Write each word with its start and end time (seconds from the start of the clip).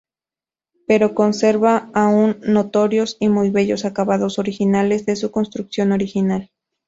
Pero 0.87 1.13
conserva 1.13 1.91
aún 1.93 2.39
notorios 2.41 3.17
y 3.19 3.29
muy 3.29 3.51
bellos 3.51 3.85
acabados 3.85 4.39
originales 4.39 5.05
de 5.05 5.15
su 5.15 5.29
construcción 5.29 5.91
original. 5.91 6.49